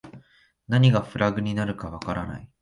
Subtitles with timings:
[0.67, 2.49] 何がフラグになるかわからない